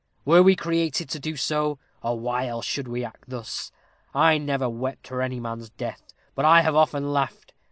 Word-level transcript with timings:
We 0.25 0.41
were 0.41 0.55
created 0.55 1.09
to 1.09 1.19
do 1.19 1.35
so; 1.35 1.77
or 2.01 2.19
why 2.19 2.47
else 2.47 2.65
should 2.65 2.87
we 2.87 3.03
act 3.05 3.25
thus? 3.27 3.71
I 4.15 4.39
never 4.39 4.67
wept 4.67 5.05
for 5.05 5.21
any 5.21 5.39
man's 5.39 5.69
death, 5.69 6.15
but 6.33 6.43
I 6.43 6.61
have 6.63 6.75
often 6.75 7.13
laughed. 7.13 7.53